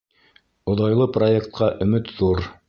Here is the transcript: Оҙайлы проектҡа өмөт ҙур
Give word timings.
Оҙайлы 0.73 1.07
проектҡа 1.19 1.69
өмөт 1.87 2.11
ҙур 2.23 2.45